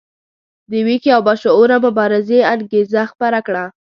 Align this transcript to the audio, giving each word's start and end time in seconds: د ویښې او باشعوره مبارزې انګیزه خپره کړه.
د 0.71 0.73
ویښې 0.85 1.09
او 1.15 1.21
باشعوره 1.27 1.77
مبارزې 1.85 2.39
انګیزه 2.53 3.01
خپره 3.11 3.39
کړه. 3.47 3.65